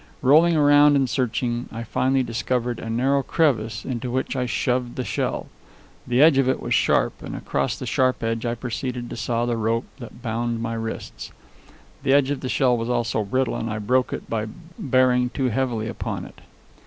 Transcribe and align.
Rolling 0.23 0.57
around 0.57 0.95
and 0.95 1.07
searching, 1.07 1.69
I 1.71 1.83
finally 1.83 2.23
discovered 2.23 2.79
a 2.79 2.89
narrow 2.89 3.21
crevice, 3.21 3.85
into 3.85 4.09
which 4.09 4.35
I 4.35 4.47
shoved 4.47 4.95
the 4.95 5.03
shell. 5.03 5.45
The 6.07 6.23
edge 6.23 6.39
of 6.39 6.49
it 6.49 6.59
was 6.59 6.73
sharp, 6.73 7.21
and 7.21 7.35
across 7.35 7.77
the 7.77 7.85
sharp 7.85 8.23
edge 8.23 8.43
I 8.43 8.55
proceeded 8.55 9.11
to 9.11 9.15
saw 9.15 9.45
the 9.45 9.57
rope 9.57 9.85
that 9.99 10.23
bound 10.23 10.59
my 10.59 10.73
wrists. 10.73 11.31
The 12.01 12.13
edge 12.13 12.31
of 12.31 12.39
the 12.39 12.49
shell 12.49 12.75
was 12.75 12.89
also 12.89 13.23
brittle, 13.23 13.55
and 13.55 13.69
I 13.69 13.77
broke 13.77 14.11
it 14.11 14.27
by 14.27 14.47
bearing 14.79 15.29
too 15.29 15.49
heavily 15.49 15.87
upon 15.87 16.25
it. 16.25 16.41